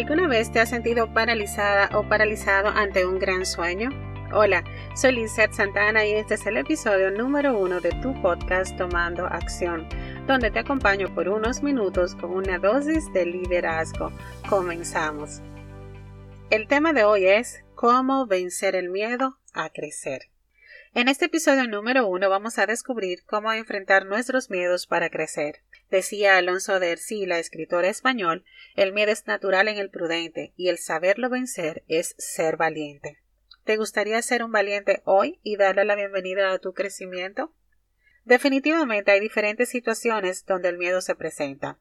¿Alguna 0.00 0.28
vez 0.28 0.50
te 0.50 0.60
has 0.60 0.70
sentido 0.70 1.12
paralizada 1.12 1.90
o 1.94 2.08
paralizado 2.08 2.68
ante 2.68 3.04
un 3.04 3.18
gran 3.18 3.44
sueño? 3.44 3.90
Hola, 4.32 4.64
soy 4.96 5.12
Lizeth 5.12 5.52
Santana 5.52 6.06
y 6.06 6.12
este 6.12 6.34
es 6.34 6.46
el 6.46 6.56
episodio 6.56 7.10
número 7.10 7.58
uno 7.58 7.80
de 7.80 7.90
tu 8.00 8.14
podcast 8.22 8.74
Tomando 8.78 9.26
Acción, 9.26 9.86
donde 10.26 10.50
te 10.50 10.60
acompaño 10.60 11.14
por 11.14 11.28
unos 11.28 11.62
minutos 11.62 12.14
con 12.14 12.30
una 12.30 12.58
dosis 12.58 13.12
de 13.12 13.26
liderazgo. 13.26 14.10
Comenzamos. 14.48 15.42
El 16.48 16.66
tema 16.66 16.94
de 16.94 17.04
hoy 17.04 17.26
es 17.26 17.62
cómo 17.74 18.26
vencer 18.26 18.76
el 18.76 18.88
miedo 18.88 19.36
a 19.52 19.68
crecer. 19.68 20.29
En 20.92 21.06
este 21.06 21.26
episodio 21.26 21.68
número 21.68 22.08
uno 22.08 22.28
vamos 22.28 22.58
a 22.58 22.66
descubrir 22.66 23.24
cómo 23.24 23.52
enfrentar 23.52 24.06
nuestros 24.06 24.50
miedos 24.50 24.88
para 24.88 25.08
crecer. 25.08 25.62
Decía 25.88 26.36
Alonso 26.36 26.80
de 26.80 26.90
Ercilla, 26.90 27.38
escritor 27.38 27.84
español, 27.84 28.44
el 28.74 28.92
miedo 28.92 29.12
es 29.12 29.28
natural 29.28 29.68
en 29.68 29.78
el 29.78 29.90
prudente 29.90 30.52
y 30.56 30.68
el 30.68 30.78
saberlo 30.78 31.30
vencer 31.30 31.84
es 31.86 32.16
ser 32.18 32.56
valiente. 32.56 33.18
¿Te 33.62 33.76
gustaría 33.76 34.20
ser 34.20 34.42
un 34.42 34.50
valiente 34.50 35.00
hoy 35.04 35.38
y 35.44 35.56
darle 35.56 35.84
la 35.84 35.94
bienvenida 35.94 36.50
a 36.50 36.58
tu 36.58 36.72
crecimiento? 36.72 37.54
Definitivamente 38.24 39.12
hay 39.12 39.20
diferentes 39.20 39.68
situaciones 39.68 40.44
donde 40.44 40.70
el 40.70 40.76
miedo 40.76 41.02
se 41.02 41.14
presenta. 41.14 41.78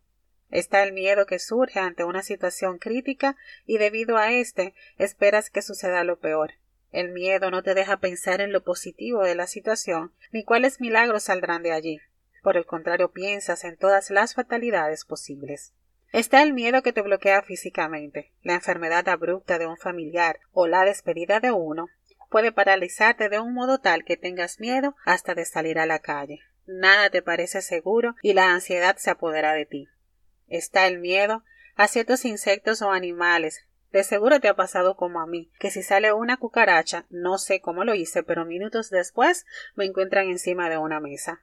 Está 0.52 0.84
el 0.84 0.94
miedo 0.94 1.26
que 1.26 1.40
surge 1.40 1.80
ante 1.80 2.04
una 2.04 2.22
situación 2.22 2.78
crítica 2.78 3.38
y 3.66 3.80
debido 3.80 4.18
a 4.18 4.32
este 4.32 4.76
esperas 5.00 5.50
que 5.50 5.64
suceda 5.64 6.04
lo 6.04 6.20
peor. 6.20 6.52
El 6.92 7.10
miedo 7.10 7.52
no 7.52 7.62
te 7.62 7.76
deja 7.76 7.98
pensar 7.98 8.42
en 8.42 8.52
lo 8.52 8.64
positivo 8.64 9.24
de 9.24 9.36
la 9.36 9.48
situación, 9.48 10.12
ni 10.32 10.44
cuáles 10.44 10.82
milagros 10.82 11.24
saldrán 11.24 11.62
de 11.62 11.72
allí. 11.72 12.00
Por 12.42 12.58
el 12.58 12.66
contrario, 12.66 13.12
piensas 13.12 13.64
en 13.64 13.78
todas 13.78 14.10
las 14.10 14.34
fatalidades 14.34 15.06
posibles. 15.06 15.74
Está 16.12 16.42
el 16.42 16.54
miedo 16.54 16.82
que 16.82 16.94
te 16.94 17.02
bloquea 17.02 17.44
físicamente. 17.44 18.32
La 18.42 18.56
enfermedad 18.56 19.08
abrupta 19.10 19.60
de 19.60 19.68
un 19.68 19.78
familiar 19.78 20.40
o 20.52 20.66
la 20.66 20.84
despedida 20.84 21.40
de 21.40 21.52
uno 21.52 21.88
puede 22.30 22.52
paralizarte 22.52 23.30
de 23.30 23.40
un 23.40 23.54
modo 23.54 23.80
tal 23.80 24.04
que 24.04 24.18
tengas 24.18 24.60
miedo 24.60 24.96
hasta 25.06 25.36
de 25.36 25.46
salir 25.46 25.78
a 25.78 25.86
la 25.86 26.00
calle. 26.00 26.40
Nada 26.66 27.10
te 27.10 27.22
parece 27.22 27.62
seguro 27.62 28.16
y 28.22 28.34
la 28.34 28.52
ansiedad 28.52 28.98
se 28.98 29.12
apodera 29.12 29.54
de 29.54 29.66
ti. 29.66 29.88
Está 30.48 30.88
el 30.88 31.00
miedo 31.00 31.44
a 31.76 31.88
ciertos 31.88 32.26
insectos 32.26 32.82
o 32.82 32.92
animales 32.92 33.66
de 33.92 34.04
seguro 34.04 34.40
te 34.40 34.48
ha 34.48 34.56
pasado 34.56 34.96
como 34.96 35.20
a 35.20 35.26
mí, 35.26 35.52
que 35.60 35.72
si 35.72 35.82
sale 35.82 36.14
una 36.14 36.38
cucaracha, 36.38 37.06
no 37.10 37.38
sé 37.38 37.60
cómo 37.62 37.84
lo 37.84 37.96
hice, 37.96 38.24
pero 38.24 38.46
minutos 38.46 38.90
después 38.90 39.46
me 39.76 39.86
encuentran 39.86 40.28
encima 40.28 40.70
de 40.70 40.78
una 40.78 41.00
mesa. 41.00 41.42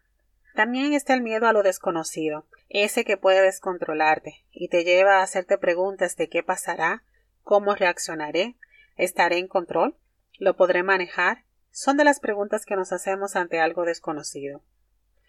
También 0.55 0.95
está 0.95 1.13
el 1.15 1.23
miedo 1.23 1.47
a 1.47 1.53
lo 1.53 1.63
desconocido, 1.63 2.47
ese 2.69 3.05
que 3.05 3.17
puede 3.17 3.43
descontrolarte 3.43 4.45
y 4.51 4.69
te 4.69 4.85
lleva 4.85 5.19
a 5.19 5.23
hacerte 5.23 5.59
preguntas 5.59 6.17
de 6.17 6.29
qué 6.29 6.43
pasará, 6.43 7.03
cómo 7.43 7.75
reaccionaré, 7.75 8.57
estaré 8.97 9.39
en 9.39 9.49
control, 9.49 9.97
lo 10.39 10.57
podré 10.57 10.83
manejar. 10.83 11.45
Son 11.71 11.97
de 11.97 12.05
las 12.05 12.21
preguntas 12.21 12.65
que 12.65 12.75
nos 12.75 12.93
hacemos 12.93 13.37
ante 13.37 13.61
algo 13.61 13.85
desconocido. 13.85 14.63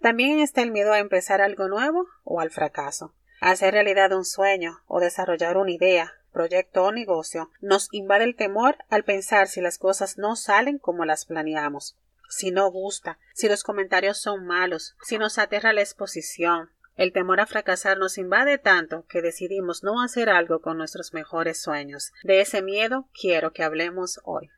También 0.02 0.40
está 0.40 0.62
el 0.62 0.72
miedo 0.72 0.94
a 0.94 1.00
empezar 1.00 1.42
algo 1.42 1.68
nuevo 1.68 2.08
o 2.24 2.40
al 2.40 2.52
fracaso, 2.52 3.14
a 3.42 3.52
hacer 3.52 3.74
realidad 3.74 4.14
un 4.14 4.24
sueño 4.24 4.80
o 4.86 5.00
desarrollar 5.00 5.58
una 5.58 5.72
idea, 5.72 6.14
proyecto 6.32 6.84
o 6.84 6.92
negocio, 6.92 7.50
nos 7.62 7.90
invade 7.92 8.24
el 8.24 8.36
temor 8.36 8.78
al 8.90 9.04
pensar 9.04 9.48
si 9.48 9.62
las 9.62 9.78
cosas 9.78 10.18
no 10.18 10.36
salen 10.36 10.78
como 10.78 11.06
las 11.06 11.26
planeamos, 11.26 11.98
si 12.30 12.52
no 12.52 12.70
gusta, 12.70 13.18
si 13.34 13.48
los 13.48 13.64
comentarios 13.64 14.18
son 14.18 14.46
malos, 14.46 14.96
si 15.02 15.18
nos 15.18 15.38
aterra 15.38 15.74
la 15.74 15.82
exposición. 15.82 16.70
El 16.96 17.14
temor 17.14 17.40
a 17.40 17.46
fracasar 17.46 17.98
nos 17.98 18.18
invade 18.18 18.58
tanto 18.58 19.06
que 19.08 19.22
decidimos 19.22 19.84
no 19.84 20.02
hacer 20.02 20.30
algo 20.30 20.62
con 20.62 20.78
nuestros 20.78 21.14
mejores 21.14 21.62
sueños. 21.62 22.12
De 22.24 22.42
ese 22.42 22.64
miedo 22.64 23.08
quiero 23.14 23.54
que 23.54 23.64
hablemos 23.64 24.20
hoy. 24.24 24.50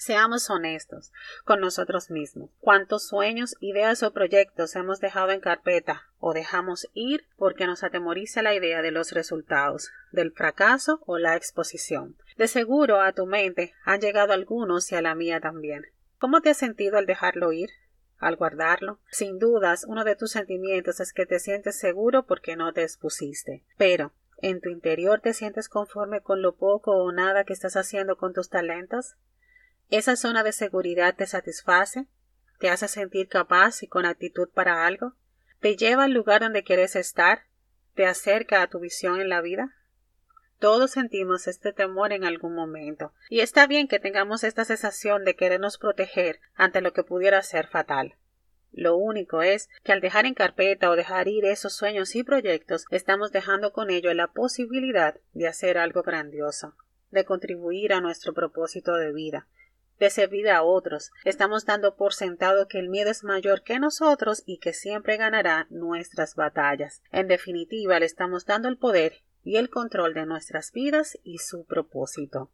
Seamos 0.00 0.48
honestos 0.48 1.12
con 1.44 1.60
nosotros 1.60 2.10
mismos. 2.10 2.48
¿Cuántos 2.60 3.06
sueños, 3.06 3.54
ideas 3.60 4.02
o 4.02 4.14
proyectos 4.14 4.74
hemos 4.74 4.98
dejado 4.98 5.30
en 5.30 5.40
carpeta 5.40 6.08
o 6.18 6.32
dejamos 6.32 6.88
ir 6.94 7.26
porque 7.36 7.66
nos 7.66 7.84
atemoriza 7.84 8.40
la 8.40 8.54
idea 8.54 8.80
de 8.80 8.92
los 8.92 9.12
resultados, 9.12 9.90
del 10.10 10.32
fracaso 10.32 11.02
o 11.04 11.18
la 11.18 11.36
exposición? 11.36 12.16
De 12.38 12.48
seguro 12.48 13.02
a 13.02 13.12
tu 13.12 13.26
mente 13.26 13.74
han 13.84 14.00
llegado 14.00 14.32
algunos 14.32 14.90
y 14.90 14.94
a 14.94 15.02
la 15.02 15.14
mía 15.14 15.38
también. 15.38 15.84
¿Cómo 16.18 16.40
te 16.40 16.48
has 16.48 16.56
sentido 16.56 16.96
al 16.96 17.04
dejarlo 17.04 17.52
ir? 17.52 17.68
al 18.16 18.36
guardarlo. 18.36 19.00
Sin 19.10 19.38
dudas, 19.38 19.84
uno 19.86 20.04
de 20.04 20.16
tus 20.16 20.30
sentimientos 20.30 21.00
es 21.00 21.12
que 21.12 21.26
te 21.26 21.40
sientes 21.40 21.78
seguro 21.78 22.24
porque 22.24 22.56
no 22.56 22.72
te 22.72 22.82
expusiste. 22.82 23.64
Pero, 23.76 24.12
¿en 24.38 24.62
tu 24.62 24.70
interior 24.70 25.20
te 25.20 25.34
sientes 25.34 25.68
conforme 25.68 26.22
con 26.22 26.40
lo 26.40 26.54
poco 26.56 26.92
o 26.92 27.12
nada 27.12 27.44
que 27.44 27.52
estás 27.52 27.76
haciendo 27.76 28.16
con 28.16 28.32
tus 28.32 28.48
talentos? 28.48 29.16
¿Esa 29.90 30.14
zona 30.14 30.44
de 30.44 30.52
seguridad 30.52 31.16
te 31.16 31.26
satisface? 31.26 32.06
¿Te 32.60 32.70
hace 32.70 32.86
sentir 32.86 33.26
capaz 33.26 33.82
y 33.82 33.88
con 33.88 34.06
actitud 34.06 34.48
para 34.48 34.86
algo? 34.86 35.14
¿Te 35.58 35.76
lleva 35.76 36.04
al 36.04 36.12
lugar 36.12 36.42
donde 36.42 36.62
quieres 36.62 36.94
estar? 36.94 37.40
¿Te 37.94 38.06
acerca 38.06 38.62
a 38.62 38.68
tu 38.68 38.78
visión 38.78 39.20
en 39.20 39.28
la 39.28 39.40
vida? 39.40 39.74
Todos 40.60 40.92
sentimos 40.92 41.48
este 41.48 41.72
temor 41.72 42.12
en 42.12 42.24
algún 42.24 42.54
momento, 42.54 43.14
y 43.30 43.40
está 43.40 43.66
bien 43.66 43.88
que 43.88 43.98
tengamos 43.98 44.44
esta 44.44 44.64
sensación 44.64 45.24
de 45.24 45.34
querernos 45.34 45.76
proteger 45.76 46.38
ante 46.54 46.82
lo 46.82 46.92
que 46.92 47.02
pudiera 47.02 47.42
ser 47.42 47.66
fatal. 47.66 48.14
Lo 48.70 48.96
único 48.96 49.42
es 49.42 49.68
que 49.82 49.90
al 49.90 50.00
dejar 50.00 50.24
en 50.24 50.34
carpeta 50.34 50.88
o 50.90 50.96
dejar 50.96 51.26
ir 51.26 51.46
esos 51.46 51.74
sueños 51.74 52.14
y 52.14 52.22
proyectos, 52.22 52.84
estamos 52.90 53.32
dejando 53.32 53.72
con 53.72 53.90
ello 53.90 54.14
la 54.14 54.28
posibilidad 54.28 55.16
de 55.32 55.48
hacer 55.48 55.78
algo 55.78 56.02
grandioso, 56.02 56.76
de 57.10 57.24
contribuir 57.24 57.92
a 57.92 58.00
nuestro 58.00 58.34
propósito 58.34 58.94
de 58.94 59.12
vida, 59.12 59.48
de 60.00 60.10
servir 60.10 60.48
a 60.48 60.62
otros. 60.62 61.12
Estamos 61.24 61.66
dando 61.66 61.94
por 61.94 62.14
sentado 62.14 62.66
que 62.66 62.78
el 62.78 62.88
miedo 62.88 63.10
es 63.10 63.22
mayor 63.22 63.62
que 63.62 63.78
nosotros 63.78 64.42
y 64.46 64.58
que 64.58 64.72
siempre 64.72 65.18
ganará 65.18 65.66
nuestras 65.70 66.34
batallas. 66.34 67.02
En 67.12 67.28
definitiva, 67.28 68.00
le 68.00 68.06
estamos 68.06 68.46
dando 68.46 68.68
el 68.68 68.78
poder 68.78 69.22
y 69.44 69.58
el 69.58 69.68
control 69.68 70.14
de 70.14 70.26
nuestras 70.26 70.72
vidas 70.72 71.18
y 71.22 71.38
su 71.38 71.64
propósito. 71.66 72.50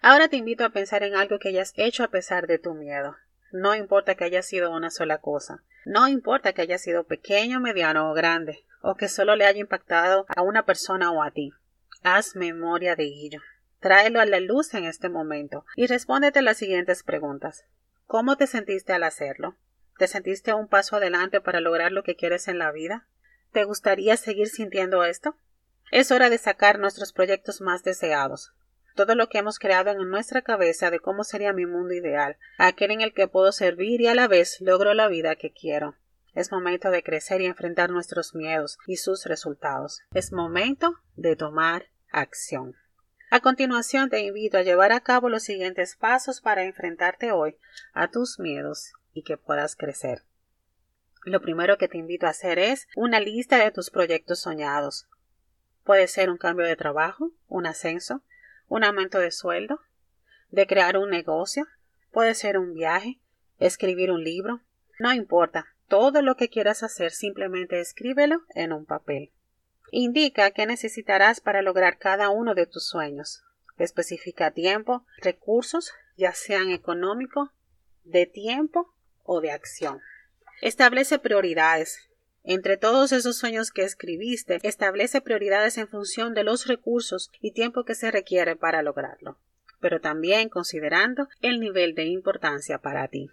Ahora 0.00 0.28
te 0.28 0.36
invito 0.36 0.64
a 0.64 0.70
pensar 0.70 1.02
en 1.02 1.16
algo 1.16 1.38
que 1.40 1.48
hayas 1.48 1.72
hecho 1.76 2.04
a 2.04 2.08
pesar 2.08 2.46
de 2.46 2.58
tu 2.58 2.74
miedo. 2.74 3.16
No 3.50 3.74
importa 3.74 4.14
que 4.14 4.24
haya 4.24 4.42
sido 4.42 4.70
una 4.70 4.90
sola 4.90 5.18
cosa. 5.18 5.64
No 5.84 6.08
importa 6.08 6.52
que 6.52 6.62
haya 6.62 6.78
sido 6.78 7.04
pequeño, 7.04 7.60
mediano 7.60 8.10
o 8.10 8.14
grande, 8.14 8.64
o 8.80 8.94
que 8.94 9.08
solo 9.08 9.34
le 9.34 9.44
haya 9.44 9.60
impactado 9.60 10.26
a 10.28 10.42
una 10.42 10.64
persona 10.64 11.10
o 11.10 11.22
a 11.22 11.32
ti. 11.32 11.52
Haz 12.02 12.36
memoria 12.36 12.94
de 12.94 13.04
ello. 13.04 13.40
Tráelo 13.86 14.18
a 14.18 14.26
la 14.26 14.40
luz 14.40 14.74
en 14.74 14.84
este 14.84 15.08
momento 15.08 15.64
y 15.76 15.86
respóndete 15.86 16.42
las 16.42 16.56
siguientes 16.56 17.04
preguntas. 17.04 17.66
¿Cómo 18.06 18.36
te 18.36 18.48
sentiste 18.48 18.92
al 18.92 19.04
hacerlo? 19.04 19.54
¿Te 19.96 20.08
sentiste 20.08 20.52
un 20.52 20.66
paso 20.66 20.96
adelante 20.96 21.40
para 21.40 21.60
lograr 21.60 21.92
lo 21.92 22.02
que 22.02 22.16
quieres 22.16 22.48
en 22.48 22.58
la 22.58 22.72
vida? 22.72 23.06
¿Te 23.52 23.62
gustaría 23.62 24.16
seguir 24.16 24.48
sintiendo 24.48 25.04
esto? 25.04 25.36
Es 25.92 26.10
hora 26.10 26.30
de 26.30 26.38
sacar 26.38 26.80
nuestros 26.80 27.12
proyectos 27.12 27.60
más 27.60 27.84
deseados. 27.84 28.54
Todo 28.96 29.14
lo 29.14 29.28
que 29.28 29.38
hemos 29.38 29.60
creado 29.60 29.92
en 29.92 30.10
nuestra 30.10 30.42
cabeza 30.42 30.90
de 30.90 30.98
cómo 30.98 31.22
sería 31.22 31.52
mi 31.52 31.64
mundo 31.64 31.94
ideal, 31.94 32.38
aquel 32.58 32.90
en 32.90 33.02
el 33.02 33.14
que 33.14 33.28
puedo 33.28 33.52
servir 33.52 34.00
y 34.00 34.08
a 34.08 34.16
la 34.16 34.26
vez 34.26 34.60
logro 34.60 34.94
la 34.94 35.06
vida 35.06 35.36
que 35.36 35.52
quiero. 35.52 35.94
Es 36.34 36.50
momento 36.50 36.90
de 36.90 37.04
crecer 37.04 37.40
y 37.40 37.46
enfrentar 37.46 37.90
nuestros 37.90 38.34
miedos 38.34 38.78
y 38.88 38.96
sus 38.96 39.26
resultados. 39.26 40.00
Es 40.12 40.32
momento 40.32 40.96
de 41.14 41.36
tomar 41.36 41.86
acción. 42.10 42.74
A 43.36 43.40
continuación 43.40 44.08
te 44.08 44.20
invito 44.20 44.56
a 44.56 44.62
llevar 44.62 44.92
a 44.92 45.00
cabo 45.00 45.28
los 45.28 45.42
siguientes 45.42 45.94
pasos 45.94 46.40
para 46.40 46.64
enfrentarte 46.64 47.32
hoy 47.32 47.58
a 47.92 48.10
tus 48.10 48.38
miedos 48.38 48.94
y 49.12 49.24
que 49.24 49.36
puedas 49.36 49.76
crecer. 49.76 50.22
Lo 51.22 51.42
primero 51.42 51.76
que 51.76 51.86
te 51.86 51.98
invito 51.98 52.26
a 52.26 52.30
hacer 52.30 52.58
es 52.58 52.88
una 52.96 53.20
lista 53.20 53.58
de 53.58 53.70
tus 53.70 53.90
proyectos 53.90 54.40
soñados. 54.40 55.06
Puede 55.84 56.06
ser 56.08 56.30
un 56.30 56.38
cambio 56.38 56.64
de 56.64 56.76
trabajo, 56.76 57.30
un 57.46 57.66
ascenso, 57.66 58.22
un 58.68 58.84
aumento 58.84 59.18
de 59.18 59.30
sueldo, 59.30 59.80
de 60.48 60.66
crear 60.66 60.96
un 60.96 61.10
negocio, 61.10 61.66
puede 62.12 62.34
ser 62.34 62.56
un 62.56 62.72
viaje, 62.72 63.20
escribir 63.58 64.12
un 64.12 64.24
libro, 64.24 64.62
no 64.98 65.12
importa, 65.12 65.66
todo 65.88 66.22
lo 66.22 66.36
que 66.36 66.48
quieras 66.48 66.82
hacer 66.82 67.10
simplemente 67.10 67.80
escríbelo 67.80 68.44
en 68.54 68.72
un 68.72 68.86
papel. 68.86 69.30
Indica 69.90 70.50
qué 70.50 70.66
necesitarás 70.66 71.40
para 71.40 71.62
lograr 71.62 71.98
cada 71.98 72.28
uno 72.30 72.54
de 72.54 72.66
tus 72.66 72.86
sueños. 72.86 73.42
Especifica 73.78 74.50
tiempo, 74.50 75.04
recursos, 75.18 75.92
ya 76.16 76.32
sean 76.32 76.70
económicos, 76.70 77.50
de 78.04 78.26
tiempo 78.26 78.94
o 79.22 79.40
de 79.40 79.50
acción. 79.50 80.00
Establece 80.62 81.18
prioridades. 81.18 82.08
Entre 82.42 82.76
todos 82.76 83.12
esos 83.12 83.36
sueños 83.36 83.70
que 83.72 83.82
escribiste, 83.82 84.60
establece 84.62 85.20
prioridades 85.20 85.78
en 85.78 85.88
función 85.88 86.32
de 86.32 86.44
los 86.44 86.66
recursos 86.66 87.30
y 87.40 87.50
tiempo 87.50 87.84
que 87.84 87.96
se 87.96 88.10
requiere 88.10 88.54
para 88.54 88.82
lograrlo, 88.82 89.36
pero 89.80 90.00
también 90.00 90.48
considerando 90.48 91.28
el 91.42 91.58
nivel 91.58 91.94
de 91.94 92.04
importancia 92.04 92.78
para 92.78 93.08
ti. 93.08 93.30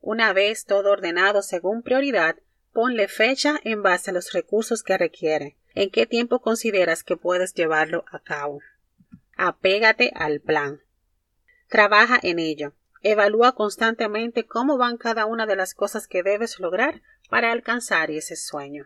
Una 0.00 0.32
vez 0.32 0.64
todo 0.64 0.90
ordenado 0.90 1.42
según 1.42 1.82
prioridad, 1.82 2.36
ponle 2.72 3.06
fecha 3.06 3.60
en 3.64 3.82
base 3.82 4.10
a 4.10 4.14
los 4.14 4.32
recursos 4.32 4.82
que 4.82 4.96
requiere, 4.96 5.57
¿En 5.74 5.90
qué 5.90 6.06
tiempo 6.06 6.40
consideras 6.40 7.04
que 7.04 7.16
puedes 7.16 7.54
llevarlo 7.54 8.04
a 8.10 8.18
cabo? 8.20 8.60
Apégate 9.36 10.12
al 10.14 10.40
plan. 10.40 10.80
Trabaja 11.68 12.18
en 12.22 12.38
ello. 12.38 12.72
Evalúa 13.02 13.52
constantemente 13.54 14.46
cómo 14.46 14.76
van 14.76 14.96
cada 14.96 15.26
una 15.26 15.46
de 15.46 15.54
las 15.54 15.74
cosas 15.74 16.08
que 16.08 16.22
debes 16.22 16.58
lograr 16.58 17.02
para 17.30 17.52
alcanzar 17.52 18.10
ese 18.10 18.34
sueño. 18.34 18.84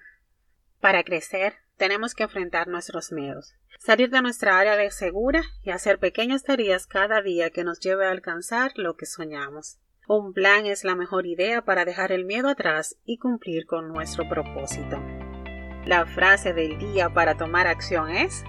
Para 0.80 1.04
crecer, 1.04 1.54
tenemos 1.76 2.14
que 2.14 2.24
enfrentar 2.24 2.68
nuestros 2.68 3.12
miedos, 3.12 3.54
salir 3.78 4.10
de 4.10 4.20
nuestra 4.20 4.58
área 4.58 4.76
de 4.76 4.90
segura 4.90 5.42
y 5.62 5.70
hacer 5.70 5.98
pequeñas 5.98 6.42
tareas 6.42 6.86
cada 6.86 7.22
día 7.22 7.50
que 7.50 7.64
nos 7.64 7.80
lleve 7.80 8.06
a 8.06 8.10
alcanzar 8.10 8.72
lo 8.76 8.96
que 8.96 9.06
soñamos. 9.06 9.78
Un 10.08 10.32
plan 10.32 10.66
es 10.66 10.84
la 10.84 10.96
mejor 10.96 11.26
idea 11.26 11.62
para 11.62 11.84
dejar 11.84 12.12
el 12.12 12.24
miedo 12.24 12.48
atrás 12.48 12.96
y 13.04 13.18
cumplir 13.18 13.66
con 13.66 13.88
nuestro 13.88 14.28
propósito. 14.28 15.00
La 15.86 16.06
frase 16.06 16.52
del 16.52 16.78
día 16.78 17.10
para 17.10 17.36
tomar 17.36 17.66
acción 17.66 18.08
es 18.08 18.44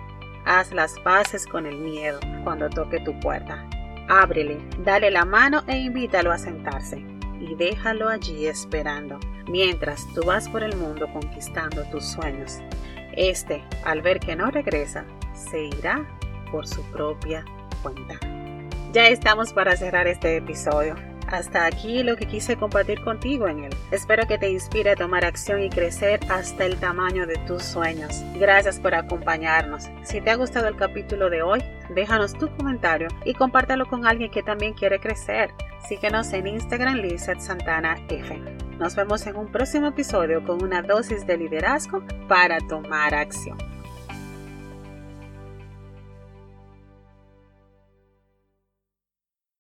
Haz 0.46 0.72
las 0.72 1.00
paces 1.00 1.48
con 1.48 1.66
el 1.66 1.78
miedo 1.78 2.20
cuando 2.44 2.70
toque 2.70 3.00
tu 3.00 3.18
puerta. 3.20 3.68
Ábrele, 4.08 4.60
dale 4.80 5.10
la 5.10 5.26
mano 5.26 5.64
e 5.68 5.78
invítalo 5.78 6.32
a 6.32 6.38
sentarse 6.38 7.04
y 7.40 7.56
déjalo 7.56 8.10
allí 8.10 8.46
esperando, 8.48 9.20
mientras 9.48 10.06
tú 10.14 10.22
vas 10.26 10.48
por 10.50 10.62
el 10.62 10.76
mundo 10.76 11.08
conquistando 11.12 11.84
tus 11.86 12.06
sueños. 12.06 12.60
Este, 13.14 13.64
al 13.84 14.02
ver 14.02 14.20
que 14.20 14.36
no 14.36 14.52
regresa, 14.52 15.06
se 15.34 15.64
irá 15.64 16.06
por 16.52 16.68
su 16.68 16.84
propia 16.92 17.46
cuenta. 17.82 18.20
Ya 18.92 19.08
estamos 19.08 19.54
para 19.54 19.76
cerrar 19.76 20.08
este 20.08 20.38
episodio. 20.38 20.96
Hasta 21.28 21.66
aquí 21.66 22.04
lo 22.04 22.16
que 22.16 22.28
quise 22.28 22.58
compartir 22.58 23.04
contigo 23.04 23.48
en 23.48 23.66
él. 23.66 23.76
Espero 23.92 24.28
que 24.28 24.38
te 24.38 24.50
inspire 24.50 24.92
a 24.92 24.96
tomar 24.96 25.26
acción 25.26 25.62
y 25.62 25.70
crecer 25.70 26.20
hasta 26.30 26.66
el 26.66 26.78
tamaño 26.78 27.26
de 27.26 27.38
tus 27.48 27.64
sueños. 27.64 28.24
Gracias 28.36 28.80
por 28.80 28.94
acompañarnos. 28.96 29.90
Si 30.04 30.22
te 30.22 30.32
ha 30.32 30.36
gustado 30.36 30.68
el 30.68 30.76
capítulo 30.76 31.30
de 31.30 31.42
hoy, 31.42 31.64
déjanos 31.94 32.34
tu 32.34 32.50
comentario 32.56 33.08
y 33.26 33.34
compártelo 33.34 33.88
con 33.88 34.06
alguien 34.06 34.32
que 34.32 34.44
también 34.44 34.74
quiere 34.74 35.00
crecer. 35.00 35.52
Síguenos 35.88 36.32
en 36.34 36.48
Instagram 36.48 36.96
Lizeth 36.96 37.40
Santana 37.40 37.98
F. 38.10 38.38
Nos 38.80 38.96
vemos 38.96 39.26
en 39.28 39.36
un 39.36 39.52
próximo 39.52 39.88
episodio 39.88 40.44
con 40.46 40.64
una 40.64 40.82
dosis 40.82 41.26
de 41.28 41.38
liderazgo 41.38 42.04
para 42.28 42.58
tomar 42.60 43.14
acción. 43.14 43.58